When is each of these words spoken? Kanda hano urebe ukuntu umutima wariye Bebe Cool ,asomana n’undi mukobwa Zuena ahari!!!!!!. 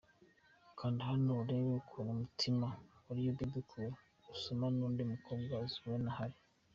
Kanda 0.79 1.01
hano 1.09 1.29
urebe 1.41 1.69
ukuntu 1.81 2.09
umutima 2.15 2.67
wariye 3.05 3.31
Bebe 3.37 3.61
Cool 3.69 3.91
,asomana 4.33 4.75
n’undi 4.77 5.01
mukobwa 5.11 5.53
Zuena 5.73 6.09
ahari!!!!!!. 6.13 6.39